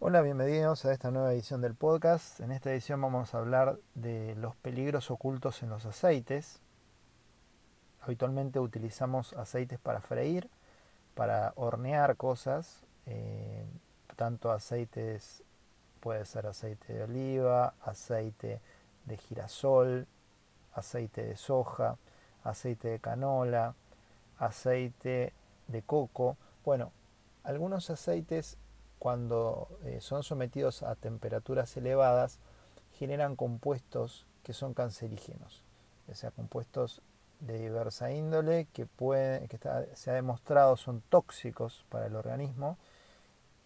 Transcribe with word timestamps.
Hola, 0.00 0.22
bienvenidos 0.22 0.84
a 0.84 0.92
esta 0.92 1.10
nueva 1.10 1.32
edición 1.32 1.60
del 1.60 1.74
podcast. 1.74 2.38
En 2.38 2.52
esta 2.52 2.70
edición 2.70 3.00
vamos 3.00 3.34
a 3.34 3.38
hablar 3.38 3.80
de 3.96 4.36
los 4.36 4.54
peligros 4.54 5.10
ocultos 5.10 5.60
en 5.64 5.70
los 5.70 5.86
aceites. 5.86 6.60
Habitualmente 8.02 8.60
utilizamos 8.60 9.32
aceites 9.32 9.80
para 9.80 10.00
freír, 10.00 10.48
para 11.16 11.52
hornear 11.56 12.16
cosas, 12.16 12.84
eh, 13.06 13.64
tanto 14.14 14.52
aceites, 14.52 15.42
puede 15.98 16.24
ser 16.26 16.46
aceite 16.46 16.92
de 16.92 17.02
oliva, 17.02 17.74
aceite 17.80 18.60
de 19.04 19.16
girasol, 19.16 20.06
aceite 20.74 21.24
de 21.24 21.36
soja, 21.36 21.96
aceite 22.44 22.86
de 22.86 23.00
canola, 23.00 23.74
aceite 24.38 25.32
de 25.66 25.82
coco. 25.82 26.36
Bueno, 26.64 26.92
algunos 27.42 27.90
aceites 27.90 28.58
cuando 28.98 29.68
eh, 29.84 30.00
son 30.00 30.22
sometidos 30.22 30.82
a 30.82 30.94
temperaturas 30.94 31.76
elevadas, 31.76 32.38
generan 32.92 33.36
compuestos 33.36 34.26
que 34.42 34.52
son 34.52 34.74
cancerígenos, 34.74 35.64
o 36.10 36.14
sea, 36.14 36.30
compuestos 36.30 37.02
de 37.40 37.58
diversa 37.58 38.10
índole 38.10 38.66
que, 38.72 38.86
se 39.94 40.10
ha 40.10 40.14
demostrado 40.14 40.76
son 40.76 41.02
tóxicos 41.08 41.84
para 41.88 42.06
el 42.06 42.16
organismo 42.16 42.78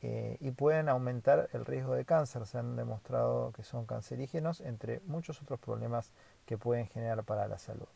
eh, 0.03 0.37
y 0.41 0.51
pueden 0.51 0.89
aumentar 0.89 1.49
el 1.53 1.65
riesgo 1.65 1.95
de 1.95 2.05
cáncer. 2.05 2.47
Se 2.47 2.59
han 2.59 2.77
demostrado 2.77 3.53
que 3.53 3.63
son 3.63 3.87
cancerígenos, 3.87 4.61
entre 4.61 5.01
muchos 5.07 5.41
otros 5.41 5.61
problemas 5.61 6.11
que 6.45 6.59
pueden 6.59 6.87
generar 6.89 7.25
para 7.25 7.49
la 7.49 7.59
salud. 7.59 7.89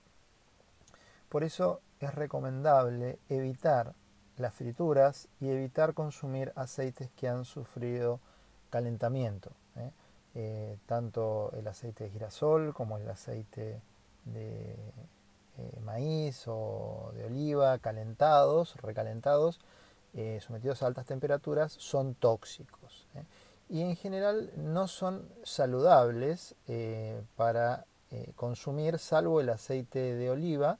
Por 1.28 1.44
eso 1.44 1.80
es 2.00 2.14
recomendable 2.14 3.18
evitar 3.28 3.94
las 4.38 4.54
frituras 4.54 5.28
y 5.40 5.48
evitar 5.48 5.94
consumir 5.94 6.52
aceites 6.56 7.10
que 7.16 7.28
han 7.28 7.44
sufrido 7.44 8.20
calentamiento. 8.70 9.50
¿eh? 9.76 9.90
Eh, 10.34 10.78
tanto 10.86 11.50
el 11.56 11.66
aceite 11.66 12.04
de 12.04 12.10
girasol 12.10 12.74
como 12.74 12.98
el 12.98 13.08
aceite 13.08 13.80
de 14.24 14.76
eh, 15.58 15.80
maíz 15.82 16.44
o 16.46 17.10
de 17.14 17.24
oliva 17.24 17.78
calentados, 17.78 18.76
recalentados, 18.76 19.60
sometidos 20.40 20.82
a 20.82 20.86
altas 20.86 21.04
temperaturas, 21.04 21.72
son 21.72 22.14
tóxicos. 22.14 23.06
Y 23.68 23.82
en 23.82 23.94
general 23.96 24.50
no 24.56 24.88
son 24.88 25.28
saludables 25.42 26.54
para 27.36 27.84
consumir, 28.34 28.98
salvo 28.98 29.42
el 29.42 29.50
aceite 29.50 30.14
de 30.14 30.30
oliva, 30.30 30.78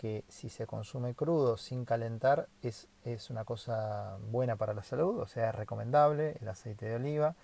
que 0.00 0.24
si 0.28 0.48
se 0.48 0.66
consume 0.66 1.14
crudo 1.14 1.58
sin 1.58 1.84
calentar 1.84 2.48
es, 2.62 2.88
es, 3.04 3.28
una 3.28 3.44
cosa 3.44 4.16
buena 4.30 4.56
para 4.56 4.72
la 4.72 4.82
salud, 4.82 5.18
o 5.18 5.26
sea, 5.26 5.50
es 5.50 5.54
recomendable 5.54 6.38
el 6.40 6.48
aceite 6.48 6.86
de 6.86 6.94
oliva 6.94 7.34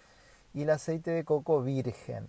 y 0.54 0.62
el 0.62 0.70
aceite 0.70 1.10
de 1.10 1.22
coco 1.22 1.62
virgen. 1.62 2.26